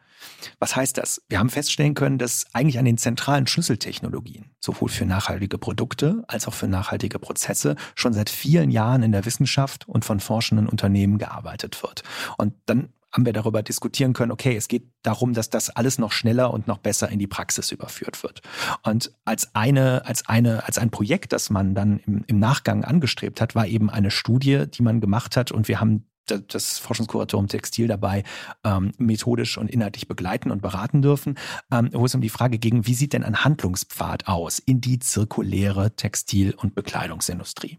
[0.58, 1.22] Was heißt das?
[1.28, 6.46] Wir haben feststellen können, dass eigentlich an den zentralen Schlüsseltechnologien, sowohl für nachhaltige Produkte als
[6.48, 11.18] auch für nachhaltige Prozesse, schon seit vielen Jahren in der Wissenschaft und von forschenden Unternehmen
[11.18, 12.02] gearbeitet wird.
[12.38, 16.12] Und dann haben wir darüber diskutieren können, okay, es geht darum, dass das alles noch
[16.12, 18.42] schneller und noch besser in die Praxis überführt wird.
[18.82, 23.40] Und als eine, als eine, als ein Projekt, das man dann im, im Nachgang angestrebt
[23.40, 27.88] hat, war eben eine Studie, die man gemacht hat und wir haben das Forschungskuratorium Textil
[27.88, 28.24] dabei
[28.64, 31.38] ähm, methodisch und inhaltlich begleiten und beraten dürfen,
[31.70, 34.98] ähm, wo es um die Frage ging, wie sieht denn ein Handlungspfad aus in die
[34.98, 37.78] zirkuläre Textil- und Bekleidungsindustrie?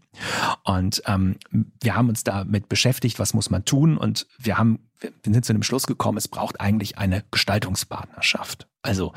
[0.64, 1.36] Und ähm,
[1.80, 5.52] wir haben uns damit beschäftigt, was muss man tun und wir haben wir sind zu
[5.52, 8.66] dem Schluss gekommen, es braucht eigentlich eine Gestaltungspartnerschaft.
[8.82, 9.12] Also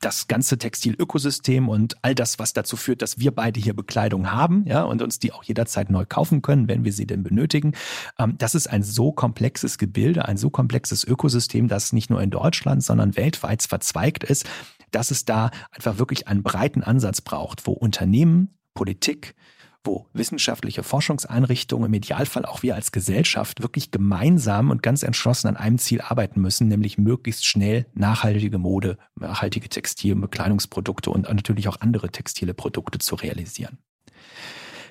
[0.00, 4.64] das ganze Textilökosystem und all das, was dazu führt, dass wir beide hier Bekleidung haben,
[4.66, 7.72] ja, und uns die auch jederzeit neu kaufen können, wenn wir sie denn benötigen.
[8.18, 12.30] Ähm, das ist ein so komplexes Gebilde, ein so komplexes Ökosystem, das nicht nur in
[12.30, 14.46] Deutschland, sondern weltweit verzweigt ist,
[14.90, 19.34] dass es da einfach wirklich einen breiten Ansatz braucht, wo Unternehmen, Politik,
[19.84, 25.56] wo wissenschaftliche Forschungseinrichtungen, im Idealfall auch wir als Gesellschaft, wirklich gemeinsam und ganz entschlossen an
[25.56, 31.68] einem Ziel arbeiten müssen, nämlich möglichst schnell nachhaltige Mode, nachhaltige Textil- und Bekleidungsprodukte und natürlich
[31.68, 33.78] auch andere textile Produkte zu realisieren.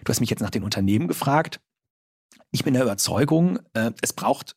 [0.04, 1.60] Du hast mich jetzt nach den Unternehmen gefragt.
[2.52, 4.56] Ich bin der Überzeugung, äh, es braucht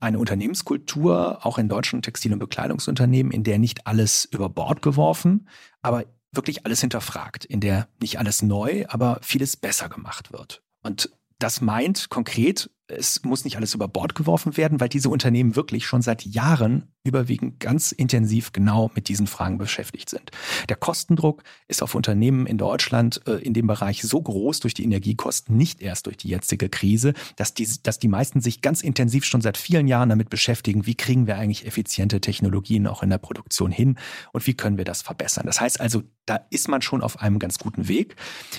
[0.00, 5.48] eine Unternehmenskultur, auch in deutschen Textil- und Bekleidungsunternehmen, in der nicht alles über Bord geworfen,
[5.80, 10.62] aber wirklich alles hinterfragt, in der nicht alles neu, aber vieles besser gemacht wird.
[10.82, 15.56] Und das meint konkret, es muss nicht alles über Bord geworfen werden, weil diese Unternehmen
[15.56, 20.30] wirklich schon seit Jahren überwiegend ganz intensiv genau mit diesen Fragen beschäftigt sind.
[20.68, 24.84] Der Kostendruck ist auf Unternehmen in Deutschland äh, in dem Bereich so groß durch die
[24.84, 29.24] Energiekosten, nicht erst durch die jetzige Krise, dass die, dass die meisten sich ganz intensiv
[29.24, 33.18] schon seit vielen Jahren damit beschäftigen, wie kriegen wir eigentlich effiziente Technologien auch in der
[33.18, 33.98] Produktion hin
[34.32, 35.46] und wie können wir das verbessern.
[35.46, 38.14] Das heißt also, da ist man schon auf einem ganz guten Weg.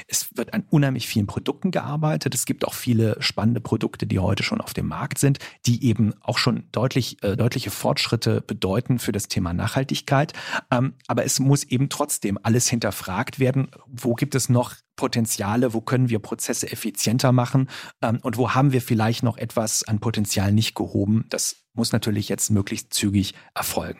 [0.08, 2.36] Es wird an unheimlich vielen Produkten gearbeitet.
[2.36, 6.14] Es gibt auch viele spannende Produkte, die heute schon auf dem Markt sind, die eben
[6.22, 10.34] auch schon deutlich, äh, deutliche Fortschritte bedeuten für das Thema Nachhaltigkeit.
[10.72, 13.70] Ähm, aber es muss eben trotzdem alles hinterfragt werden.
[13.88, 15.74] Wo gibt es noch Potenziale?
[15.74, 17.70] Wo können wir Prozesse effizienter machen?
[18.02, 21.26] Ähm, und wo haben wir vielleicht noch etwas an Potenzial nicht gehoben?
[21.30, 24.00] Das muss natürlich jetzt möglichst zügig erfolgen.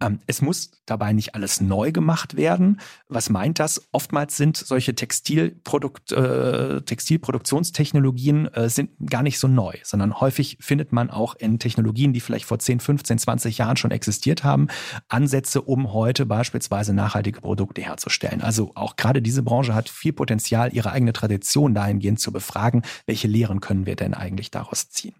[0.00, 2.80] Ähm, es muss dabei nicht alles neu gemacht werden.
[3.08, 3.88] Was meint das?
[3.92, 10.92] Oftmals sind solche Textilprodukt, äh, Textilproduktionstechnologien äh, sind gar nicht so neu, sondern häufig findet
[10.92, 14.68] man auch in Technologien, die vielleicht vor 10, 15, 20 Jahren schon existiert haben,
[15.08, 18.40] Ansätze, um heute beispielsweise nachhaltige Produkte herzustellen.
[18.40, 23.26] Also auch gerade diese Branche hat viel Potenzial, ihre eigene Tradition dahingehend zu befragen, welche
[23.26, 25.14] Lehren können wir denn eigentlich daraus ziehen.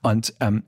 [0.00, 0.62] Und ähm,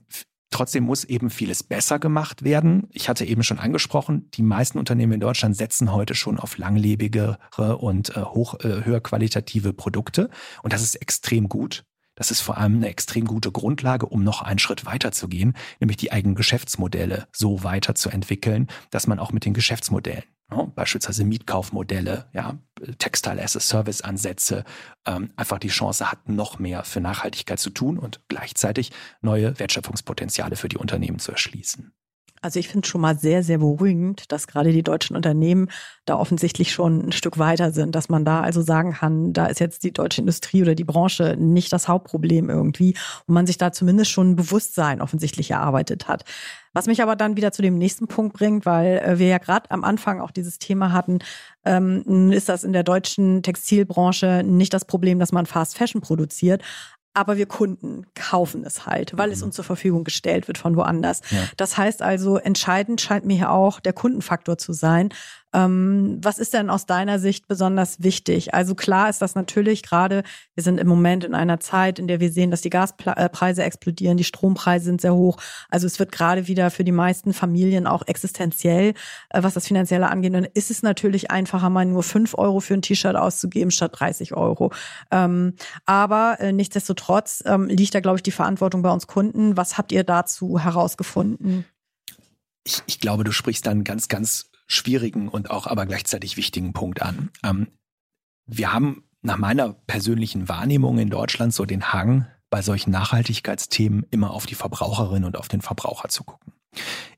[0.53, 2.89] Trotzdem muss eben vieles besser gemacht werden.
[2.91, 7.37] Ich hatte eben schon angesprochen, die meisten Unternehmen in Deutschland setzen heute schon auf langlebigere
[7.77, 10.29] und äh, hoch, äh, höher qualitative Produkte.
[10.61, 11.85] Und das ist extrem gut.
[12.15, 15.55] Das ist vor allem eine extrem gute Grundlage, um noch einen Schritt weiter zu gehen,
[15.79, 20.25] nämlich die eigenen Geschäftsmodelle so weiterzuentwickeln, dass man auch mit den Geschäftsmodellen?
[20.75, 22.57] Beispielsweise Mietkaufmodelle, ja,
[22.97, 24.63] Textile as a Service Ansätze,
[25.05, 30.55] ähm, einfach die Chance hat, noch mehr für Nachhaltigkeit zu tun und gleichzeitig neue Wertschöpfungspotenziale
[30.55, 31.93] für die Unternehmen zu erschließen.
[32.41, 35.69] Also ich finde es schon mal sehr, sehr beruhigend, dass gerade die deutschen Unternehmen
[36.05, 39.59] da offensichtlich schon ein Stück weiter sind, dass man da also sagen kann, da ist
[39.59, 42.95] jetzt die deutsche Industrie oder die Branche nicht das Hauptproblem irgendwie
[43.27, 46.25] und man sich da zumindest schon ein Bewusstsein offensichtlich erarbeitet hat.
[46.73, 49.69] Was mich aber dann wieder zu dem nächsten Punkt bringt, weil äh, wir ja gerade
[49.69, 51.19] am Anfang auch dieses Thema hatten,
[51.65, 56.63] ähm, ist das in der deutschen Textilbranche nicht das Problem, dass man Fast Fashion produziert,
[57.13, 59.33] aber wir Kunden kaufen es halt, weil mhm.
[59.33, 61.21] es uns zur Verfügung gestellt wird von woanders.
[61.29, 61.39] Ja.
[61.57, 65.09] Das heißt also, entscheidend scheint mir hier auch der Kundenfaktor zu sein.
[65.53, 68.53] Ähm, was ist denn aus deiner Sicht besonders wichtig?
[68.53, 70.23] Also klar ist das natürlich gerade,
[70.55, 74.17] wir sind im Moment in einer Zeit, in der wir sehen, dass die Gaspreise explodieren,
[74.17, 75.37] die Strompreise sind sehr hoch.
[75.69, 78.93] Also es wird gerade wieder für die meisten Familien auch existenziell,
[79.29, 80.33] äh, was das Finanzielle angeht.
[80.33, 84.33] Und ist es natürlich einfacher, mal nur fünf Euro für ein T-Shirt auszugeben statt 30
[84.33, 84.71] Euro.
[85.11, 89.57] Ähm, aber äh, nichtsdestotrotz ähm, liegt da, glaube ich, die Verantwortung bei uns Kunden.
[89.57, 91.65] Was habt ihr dazu herausgefunden?
[92.63, 97.01] Ich, ich glaube, du sprichst dann ganz, ganz schwierigen und auch aber gleichzeitig wichtigen Punkt
[97.01, 97.29] an.
[97.43, 97.67] Ähm,
[98.45, 104.31] wir haben nach meiner persönlichen Wahrnehmung in Deutschland so den Hang, bei solchen Nachhaltigkeitsthemen immer
[104.31, 106.53] auf die Verbraucherin und auf den Verbraucher zu gucken.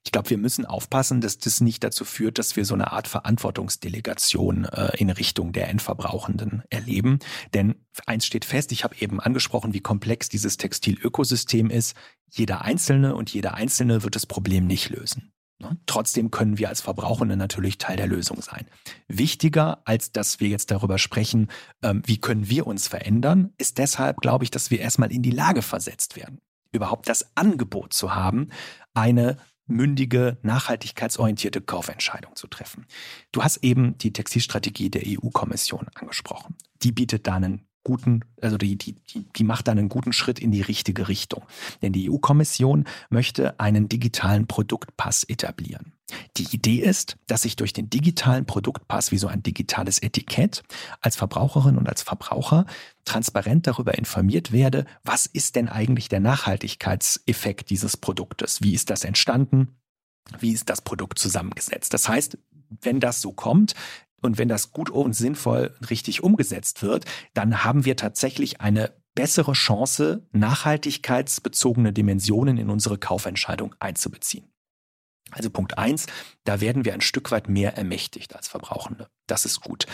[0.04, 3.08] Ich glaube, wir müssen aufpassen, dass das nicht dazu führt, dass wir so eine Art
[3.08, 7.20] Verantwortungsdelegation äh, in Richtung der Endverbrauchenden erleben.
[7.54, 11.96] Denn eins steht fest, ich habe eben angesprochen, wie komplex dieses Textilökosystem ist.
[12.30, 15.33] Jeder Einzelne und jeder Einzelne wird das Problem nicht lösen.
[15.63, 15.78] Ne?
[15.86, 18.67] Trotzdem können wir als Verbrauchende natürlich Teil der Lösung sein.
[19.08, 21.49] Wichtiger, als dass wir jetzt darüber sprechen,
[21.82, 25.32] ähm, wie können wir uns verändern, ist deshalb, glaube ich, dass wir erstmal in die
[25.32, 28.49] Lage versetzt werden, überhaupt das Angebot zu haben,
[28.93, 32.86] eine mündige, nachhaltigkeitsorientierte Kaufentscheidung zu treffen.
[33.32, 36.56] Du hast eben die Textilstrategie der EU-Kommission angesprochen.
[36.82, 38.96] Die bietet da einen guten, also die, die,
[39.36, 41.43] die, macht da einen guten Schritt in die richtige Richtung.
[41.82, 45.93] Denn die EU-Kommission möchte einen digitalen Produktpass etablieren.
[46.38, 50.63] Die Idee ist, dass ich durch den digitalen Produktpass wie so ein digitales Etikett
[51.02, 52.65] als Verbraucherin und als Verbraucher
[53.06, 58.62] transparent darüber informiert werde, was ist denn eigentlich der Nachhaltigkeitseffekt dieses Produktes?
[58.62, 59.76] Wie ist das entstanden?
[60.39, 61.93] Wie ist das Produkt zusammengesetzt?
[61.93, 62.38] Das heißt,
[62.82, 63.76] wenn das so kommt,
[64.24, 69.54] und wenn das gut und sinnvoll richtig umgesetzt wird, dann haben wir tatsächlich eine bessere
[69.54, 74.52] Chance, nachhaltigkeitsbezogene Dimensionen in unsere Kaufentscheidung einzubeziehen.
[75.32, 76.08] Also Punkt eins,
[76.44, 79.08] da werden wir ein Stück weit mehr ermächtigt als Verbrauchende.
[79.28, 79.86] Das ist gut.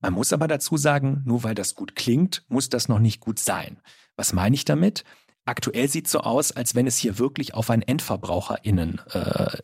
[0.00, 3.38] Man muss aber dazu sagen, nur weil das gut klingt, muss das noch nicht gut
[3.38, 3.80] sein.
[4.16, 5.04] Was meine ich damit?
[5.44, 9.58] Aktuell sieht es so aus, als wenn es hier wirklich auf ein EndverbraucherInnen äh,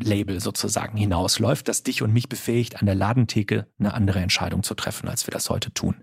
[0.00, 4.74] Label sozusagen hinausläuft, das dich und mich befähigt, an der Ladentheke eine andere Entscheidung zu
[4.74, 5.96] treffen, als wir das heute tun.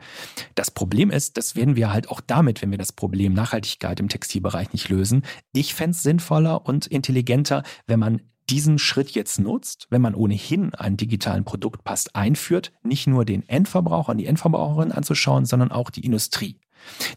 [0.55, 4.09] Das Problem ist, das werden wir halt auch damit, wenn wir das Problem Nachhaltigkeit im
[4.09, 5.23] Textilbereich nicht lösen.
[5.53, 10.75] Ich fände es sinnvoller und intelligenter, wenn man diesen Schritt jetzt nutzt, wenn man ohnehin
[10.75, 16.05] einen digitalen Produktpass einführt, nicht nur den Endverbraucher und die Endverbraucherin anzuschauen, sondern auch die
[16.05, 16.59] Industrie.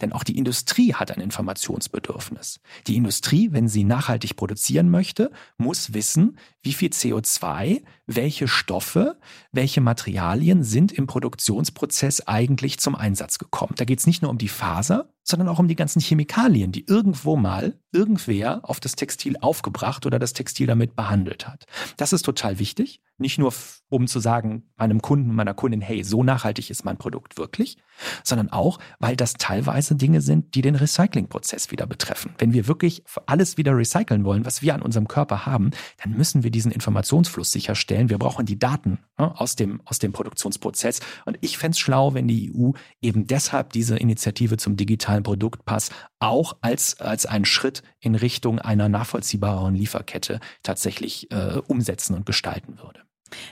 [0.00, 2.60] Denn auch die Industrie hat ein Informationsbedürfnis.
[2.86, 9.18] Die Industrie, wenn sie nachhaltig produzieren möchte, muss wissen, wie viel CO2, welche Stoffe,
[9.52, 13.74] welche Materialien sind im Produktionsprozess eigentlich zum Einsatz gekommen.
[13.76, 16.86] Da geht es nicht nur um die Faser, sondern auch um die ganzen Chemikalien, die
[16.86, 21.66] irgendwo mal irgendwer auf das Textil aufgebracht oder das Textil damit behandelt hat.
[21.98, 23.02] Das ist total wichtig.
[23.18, 23.52] Nicht nur,
[23.88, 27.76] um zu sagen, meinem Kunden, meiner Kundin, hey, so nachhaltig ist mein Produkt wirklich,
[28.22, 32.34] sondern auch, weil das teilweise Dinge sind, die den Recyclingprozess wieder betreffen.
[32.38, 36.44] Wenn wir wirklich alles wieder recyceln wollen, was wir an unserem Körper haben, dann müssen
[36.44, 37.97] wir diesen Informationsfluss sicherstellen.
[38.06, 41.00] Wir brauchen die Daten ne, aus, dem, aus dem Produktionsprozess.
[41.24, 42.70] Und ich fände es schlau, wenn die EU
[43.02, 48.88] eben deshalb diese Initiative zum digitalen Produktpass auch als, als einen Schritt in Richtung einer
[48.88, 53.02] nachvollziehbaren Lieferkette tatsächlich äh, umsetzen und gestalten würde.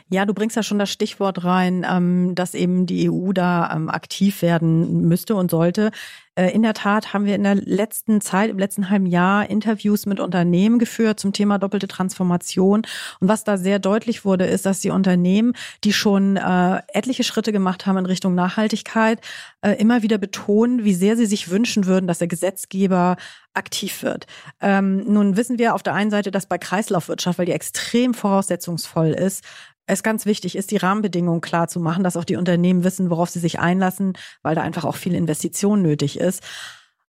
[0.09, 3.91] Ja, du bringst ja schon das Stichwort rein, ähm, dass eben die EU da ähm,
[3.91, 5.91] aktiv werden müsste und sollte.
[6.37, 10.07] Äh, in der Tat haben wir in der letzten Zeit, im letzten halben Jahr Interviews
[10.07, 12.83] mit Unternehmen geführt zum Thema doppelte Transformation.
[13.21, 17.53] Und was da sehr deutlich wurde, ist, dass die Unternehmen, die schon äh, etliche Schritte
[17.53, 19.21] gemacht haben in Richtung Nachhaltigkeit,
[19.63, 23.17] äh, immer wieder betonen, wie sehr sie sich wünschen würden, dass der Gesetzgeber
[23.55, 24.27] aktiv wird.
[24.61, 29.09] Ähm, nun wissen wir auf der einen Seite, dass bei Kreislaufwirtschaft, weil die extrem voraussetzungsvoll
[29.09, 29.43] ist,
[29.87, 33.31] es ganz wichtig ist, die Rahmenbedingungen klar zu machen, dass auch die Unternehmen wissen, worauf
[33.31, 36.43] sie sich einlassen, weil da einfach auch viel Investition nötig ist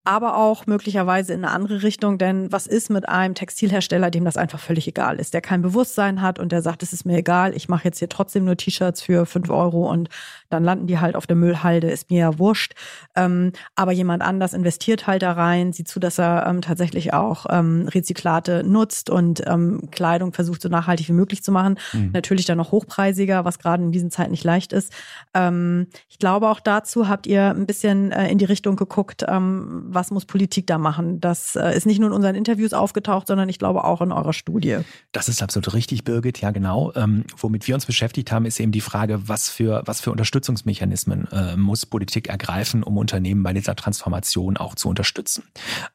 [0.03, 2.17] aber auch möglicherweise in eine andere Richtung.
[2.17, 6.21] Denn was ist mit einem Textilhersteller, dem das einfach völlig egal ist, der kein Bewusstsein
[6.21, 9.01] hat und der sagt, es ist mir egal, ich mache jetzt hier trotzdem nur T-Shirts
[9.01, 10.09] für fünf Euro und
[10.49, 12.73] dann landen die halt auf der Müllhalde, ist mir ja wurscht.
[13.15, 17.45] Ähm, aber jemand anders investiert halt da rein, sieht zu, dass er ähm, tatsächlich auch
[17.49, 21.79] ähm, Rezyklate nutzt und ähm, Kleidung versucht, so nachhaltig wie möglich zu machen.
[21.93, 22.11] Mhm.
[22.13, 24.91] Natürlich dann noch hochpreisiger, was gerade in diesen Zeiten nicht leicht ist.
[25.33, 29.92] Ähm, ich glaube, auch dazu habt ihr ein bisschen äh, in die Richtung geguckt, ähm,
[29.93, 31.19] was muss Politik da machen?
[31.19, 34.33] Das äh, ist nicht nur in unseren Interviews aufgetaucht, sondern ich glaube auch in eurer
[34.33, 34.79] Studie.
[35.11, 36.41] Das ist absolut richtig, Birgit.
[36.41, 36.91] Ja, genau.
[36.95, 41.27] Ähm, womit wir uns beschäftigt haben, ist eben die Frage, was für, was für Unterstützungsmechanismen
[41.31, 45.43] äh, muss Politik ergreifen, um Unternehmen bei dieser Transformation auch zu unterstützen.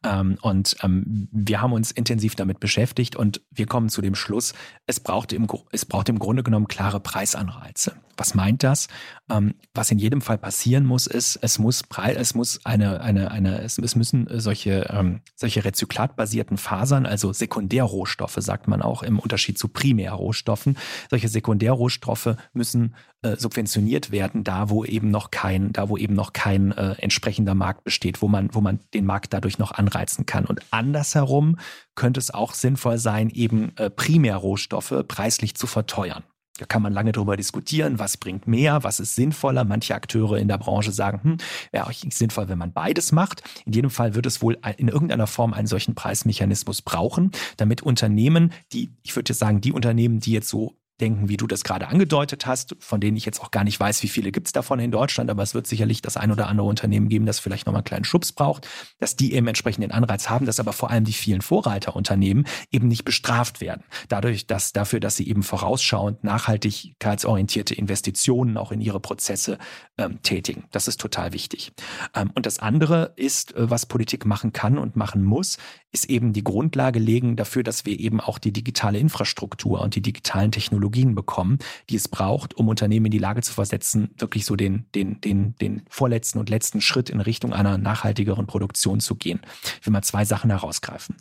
[0.04, 4.54] Ähm, und ähm, wir haben uns intensiv damit beschäftigt und wir kommen zu dem Schluss,
[4.86, 7.94] es braucht im, es braucht im Grunde genommen klare Preisanreize.
[8.16, 8.88] Was meint das?
[9.30, 13.62] Ähm, was in jedem Fall passieren muss, ist, es muss, es muss eine, eine, eine,
[13.62, 19.68] es, müssen solche, ähm, solche rezyklatbasierten Fasern, also Sekundärrohstoffe, sagt man auch im Unterschied zu
[19.68, 20.76] Primärrohstoffen,
[21.10, 26.32] solche Sekundärrohstoffe müssen äh, subventioniert werden, da wo eben noch kein, da wo eben noch
[26.32, 30.44] kein äh, entsprechender Markt besteht, wo man, wo man den Markt dadurch noch anreizen kann.
[30.44, 31.58] Und andersherum
[31.94, 36.22] könnte es auch sinnvoll sein, eben äh, Primärrohstoffe preislich zu verteuern.
[36.58, 39.64] Da kann man lange darüber diskutieren, was bringt mehr, was ist sinnvoller.
[39.64, 41.36] Manche Akteure in der Branche sagen, hm,
[41.70, 43.42] wäre auch nicht sinnvoll, wenn man beides macht.
[43.64, 48.52] In jedem Fall wird es wohl in irgendeiner Form einen solchen Preismechanismus brauchen, damit Unternehmen,
[48.72, 51.88] die, ich würde jetzt sagen, die Unternehmen, die jetzt so denken, wie du das gerade
[51.88, 54.78] angedeutet hast, von denen ich jetzt auch gar nicht weiß, wie viele gibt es davon
[54.80, 57.80] in Deutschland, aber es wird sicherlich das ein oder andere Unternehmen geben, das vielleicht nochmal
[57.80, 61.04] einen kleinen Schubs braucht, dass die eben entsprechend den Anreiz haben, dass aber vor allem
[61.04, 63.84] die vielen Vorreiterunternehmen eben nicht bestraft werden.
[64.08, 69.58] Dadurch, dass dafür, dass sie eben vorausschauend nachhaltigkeitsorientierte Investitionen auch in ihre Prozesse
[69.96, 70.64] ähm, tätigen.
[70.70, 71.72] Das ist total wichtig.
[72.14, 75.58] Ähm, und das andere ist, äh, was Politik machen kann und machen muss,
[75.92, 80.02] ist eben die Grundlage legen dafür, dass wir eben auch die digitale Infrastruktur und die
[80.02, 84.54] digitalen Technologien bekommen, die es braucht, um Unternehmen in die Lage zu versetzen, wirklich so
[84.54, 89.40] den, den, den, den vorletzten und letzten Schritt in Richtung einer nachhaltigeren Produktion zu gehen.
[89.80, 91.16] Ich will mal zwei Sachen herausgreifen.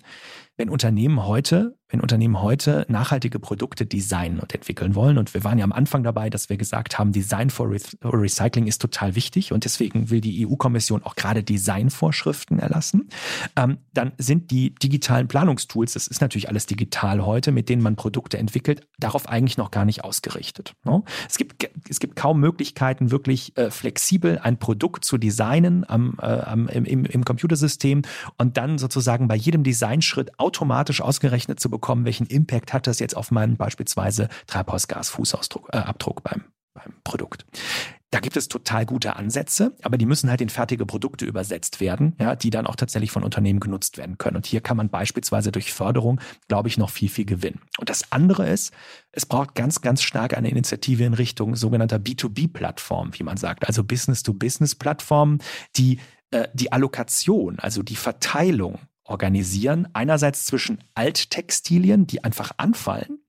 [0.58, 5.58] Wenn Unternehmen heute wenn Unternehmen heute nachhaltige Produkte designen und entwickeln wollen, und wir waren
[5.58, 7.70] ja am Anfang dabei, dass wir gesagt haben, Design for
[8.04, 13.10] Recycling ist total wichtig und deswegen will die EU-Kommission auch gerade Designvorschriften erlassen,
[13.56, 17.96] ähm, dann sind die digitalen Planungstools, das ist natürlich alles digital heute, mit denen man
[17.96, 20.74] Produkte entwickelt, darauf eigentlich noch gar nicht ausgerichtet.
[20.84, 21.04] Ne?
[21.30, 26.26] Es, gibt, es gibt kaum Möglichkeiten, wirklich äh, flexibel ein Produkt zu designen am, äh,
[26.26, 28.02] am, im, im Computersystem
[28.38, 33.00] und dann sozusagen bei jedem Designschritt automatisch ausgerechnet zu bekommen, bekommen, welchen Impact hat das
[33.00, 37.46] jetzt auf meinen beispielsweise Treibhausgasfußabdruck äh, beim, beim Produkt.
[38.10, 42.16] Da gibt es total gute Ansätze, aber die müssen halt in fertige Produkte übersetzt werden,
[42.20, 44.38] ja, die dann auch tatsächlich von Unternehmen genutzt werden können.
[44.38, 47.60] Und hier kann man beispielsweise durch Förderung, glaube ich, noch viel, viel gewinnen.
[47.78, 48.74] Und das andere ist,
[49.12, 53.84] es braucht ganz, ganz stark eine Initiative in Richtung sogenannter B2B-Plattform, wie man sagt, also
[53.84, 55.40] Business-to-Business-Plattformen,
[55.76, 56.00] die
[56.32, 59.88] äh, die Allokation, also die Verteilung organisieren.
[59.94, 63.20] Einerseits zwischen Alttextilien, die einfach anfallen,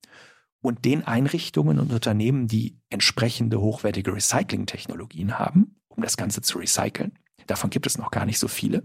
[0.60, 7.18] und den Einrichtungen und Unternehmen, die entsprechende hochwertige Recycling-Technologien haben, um das Ganze zu recyceln.
[7.46, 8.82] Davon gibt es noch gar nicht so viele.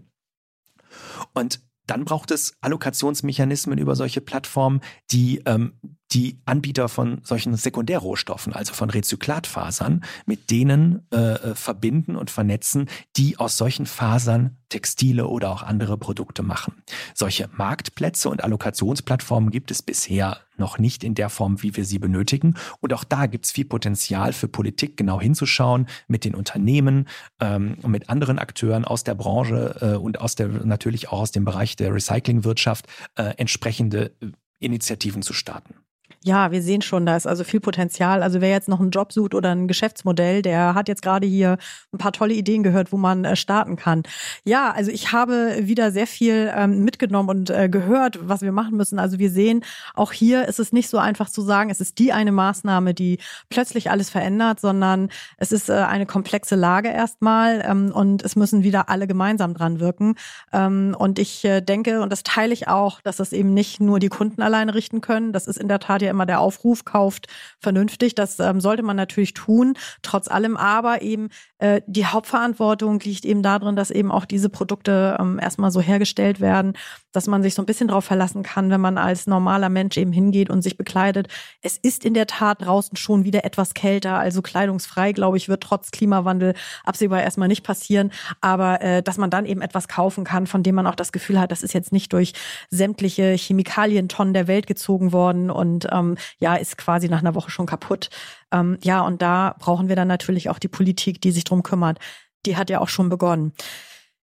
[1.33, 5.79] Und dann braucht es Allokationsmechanismen über solche Plattformen, die ähm,
[6.13, 12.87] die Anbieter von solchen Sekundärrohstoffen, also von Rezyklatfasern, mit denen äh, äh, verbinden und vernetzen,
[13.15, 16.81] die aus solchen Fasern Textile oder auch andere Produkte machen.
[17.13, 21.99] Solche Marktplätze und Allokationsplattformen gibt es bisher noch nicht in der Form, wie wir sie
[21.99, 22.55] benötigen.
[22.79, 27.07] Und auch da gibt es viel Potenzial für Politik, genau hinzuschauen, mit den Unternehmen
[27.39, 31.31] ähm, und mit anderen Akteuren aus der Branche äh, und aus der natürlich auch aus
[31.31, 35.75] dem Bereich der Recyclingwirtschaft äh, entsprechende äh, Initiativen zu starten.
[36.23, 38.23] Ja, wir sehen schon, da ist also viel Potenzial.
[38.23, 41.57] Also wer jetzt noch einen Job sucht oder ein Geschäftsmodell, der hat jetzt gerade hier
[41.91, 44.03] ein paar tolle Ideen gehört, wo man äh, starten kann.
[44.43, 48.77] Ja, also ich habe wieder sehr viel ähm, mitgenommen und äh, gehört, was wir machen
[48.77, 48.99] müssen.
[48.99, 49.63] Also wir sehen,
[49.95, 53.19] auch hier ist es nicht so einfach zu sagen, es ist die eine Maßnahme, die
[53.49, 58.63] plötzlich alles verändert, sondern es ist äh, eine komplexe Lage erstmal ähm, und es müssen
[58.63, 60.15] wieder alle gemeinsam dran wirken.
[60.51, 64.09] Ähm, und ich denke, und das teile ich auch, dass das eben nicht nur die
[64.09, 65.33] Kunden alleine richten können.
[65.33, 67.27] Das ist in der Tat ja immer der Aufruf, kauft
[67.59, 68.15] vernünftig.
[68.15, 70.57] Das ähm, sollte man natürlich tun, trotz allem.
[70.57, 75.71] Aber eben äh, die Hauptverantwortung liegt eben darin, dass eben auch diese Produkte ähm, erstmal
[75.71, 76.73] so hergestellt werden,
[77.13, 80.11] dass man sich so ein bisschen darauf verlassen kann, wenn man als normaler Mensch eben
[80.11, 81.27] hingeht und sich bekleidet.
[81.61, 85.63] Es ist in der Tat draußen schon wieder etwas kälter, also kleidungsfrei, glaube ich, wird
[85.63, 88.11] trotz Klimawandel absehbar erstmal nicht passieren.
[88.41, 91.39] Aber äh, dass man dann eben etwas kaufen kann, von dem man auch das Gefühl
[91.39, 92.33] hat, das ist jetzt nicht durch
[92.69, 97.65] sämtliche Chemikalientonnen der Welt gezogen worden und ähm, ja, ist quasi nach einer Woche schon
[97.65, 98.09] kaputt.
[98.51, 101.99] Ähm, ja, und da brauchen wir dann natürlich auch die Politik, die sich drum kümmert.
[102.45, 103.53] Die hat ja auch schon begonnen.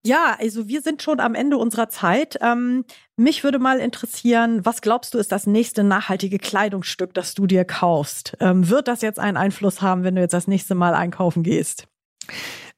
[0.06, 2.38] Ja, also wir sind schon am Ende unserer Zeit.
[2.40, 2.84] Ähm,
[3.16, 7.64] mich würde mal interessieren, was glaubst du ist das nächste nachhaltige Kleidungsstück, das du dir
[7.64, 8.36] kaufst?
[8.38, 11.88] Ähm, wird das jetzt einen Einfluss haben, wenn du jetzt das nächste Mal einkaufen gehst?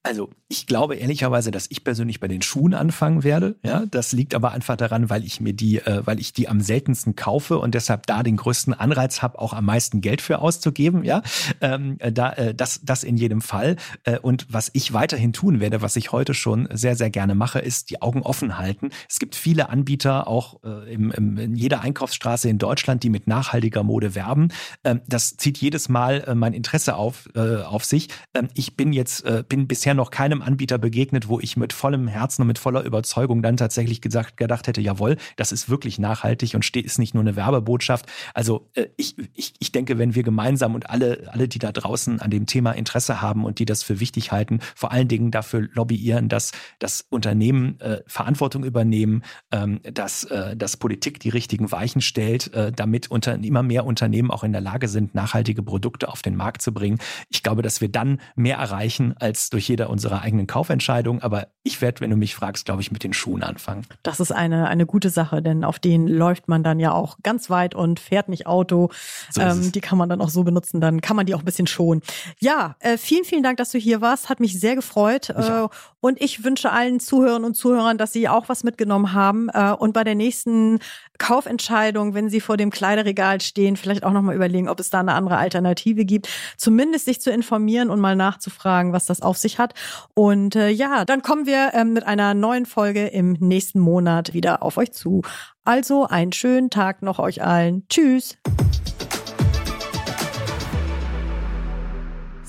[0.09, 3.57] Also ich glaube ehrlicherweise, dass ich persönlich bei den Schuhen anfangen werde.
[3.63, 6.63] Ja, das liegt aber einfach daran, weil ich mir die, äh, weil ich die am
[6.63, 11.05] seltensten kaufe und deshalb da den größten Anreiz habe, auch am meisten Geld für auszugeben.
[11.05, 11.23] Ja,
[11.61, 13.77] ähm, äh, da äh, das das in jedem Fall.
[14.05, 17.59] Äh, und was ich weiterhin tun werde, was ich heute schon sehr sehr gerne mache,
[17.59, 18.89] ist die Augen offen halten.
[19.11, 23.27] Es gibt viele Anbieter auch äh, im, im, in jeder Einkaufsstraße in Deutschland, die mit
[23.27, 24.49] nachhaltiger Mode werben.
[24.83, 28.09] Ähm, das zieht jedes Mal äh, mein Interesse auf auf sich.
[28.33, 32.43] Ähm, ich bin jetzt bin bisher noch keinem Anbieter begegnet, wo ich mit vollem Herzen
[32.43, 36.65] und mit voller Überzeugung dann tatsächlich gesagt, gedacht hätte, jawohl, das ist wirklich nachhaltig und
[36.77, 38.07] ist nicht nur eine Werbebotschaft.
[38.35, 42.21] Also äh, ich, ich, ich denke, wenn wir gemeinsam und alle, alle, die da draußen
[42.21, 45.69] an dem Thema Interesse haben und die das für wichtig halten, vor allen Dingen dafür
[45.73, 52.01] lobbyieren, dass das Unternehmen äh, Verantwortung übernehmen, ähm, dass, äh, dass Politik die richtigen Weichen
[52.01, 56.23] stellt, äh, damit unter, immer mehr Unternehmen auch in der Lage sind, nachhaltige Produkte auf
[56.23, 56.99] den Markt zu bringen.
[57.29, 61.23] Ich glaube, dass wir dann mehr erreichen als durch jeder unserer eigenen Kaufentscheidungen.
[61.23, 63.87] Aber ich werde, wenn du mich fragst, glaube ich, mit den Schuhen anfangen.
[64.03, 67.49] Das ist eine, eine gute Sache, denn auf denen läuft man dann ja auch ganz
[67.49, 68.91] weit und fährt nicht Auto.
[69.31, 71.45] So ähm, die kann man dann auch so benutzen, dann kann man die auch ein
[71.45, 72.03] bisschen schonen.
[72.41, 74.29] Ja, äh, vielen, vielen Dank, dass du hier warst.
[74.29, 75.31] Hat mich sehr gefreut.
[75.31, 75.69] Äh,
[76.01, 79.93] und ich wünsche allen Zuhörern und Zuhörern, dass sie auch was mitgenommen haben äh, und
[79.93, 80.81] bei der nächsten
[81.19, 85.15] Kaufentscheidung, wenn Sie vor dem Kleiderregal stehen, vielleicht auch nochmal überlegen, ob es da eine
[85.15, 86.29] andere Alternative gibt.
[86.57, 89.68] Zumindest sich zu informieren und mal nachzufragen, was das auf sich hat.
[90.15, 94.63] Und äh, ja, dann kommen wir ähm, mit einer neuen Folge im nächsten Monat wieder
[94.63, 95.23] auf euch zu.
[95.65, 97.87] Also einen schönen Tag noch euch allen.
[97.89, 98.39] Tschüss.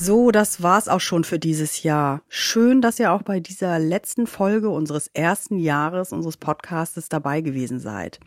[0.01, 2.21] So, das war's auch schon für dieses Jahr.
[2.29, 7.79] Schön, dass ihr auch bei dieser letzten Folge unseres ersten Jahres unseres Podcastes dabei gewesen
[7.79, 8.21] seid.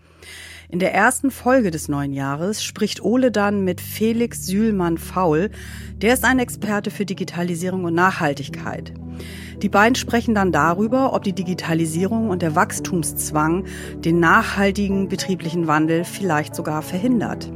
[0.72, 5.50] In der ersten Folge des neuen Jahres spricht Ole dann mit Felix Sühlmann-Faul.
[5.96, 8.94] Der ist ein Experte für Digitalisierung und Nachhaltigkeit.
[9.62, 13.64] Die beiden sprechen dann darüber, ob die Digitalisierung und der Wachstumszwang
[13.96, 17.48] den nachhaltigen betrieblichen Wandel vielleicht sogar verhindert.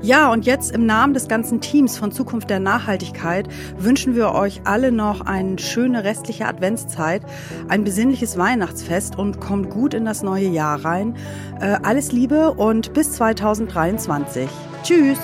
[0.00, 4.62] Ja, und jetzt im Namen des ganzen Teams von Zukunft der Nachhaltigkeit wünschen wir euch
[4.64, 7.22] alle noch eine schöne restliche Adventszeit,
[7.68, 11.16] ein besinnliches Weihnachtsfest und kommt gut in das neue Jahr rein.
[11.60, 14.48] Äh, alles Liebe und bis 2023.
[14.84, 15.18] Tschüss!